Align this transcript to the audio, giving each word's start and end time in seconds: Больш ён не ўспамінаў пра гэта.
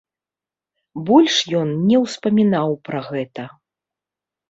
Больш 1.09 1.35
ён 1.61 1.69
не 1.89 1.97
ўспамінаў 2.07 2.69
пра 2.91 2.99
гэта. 3.13 3.43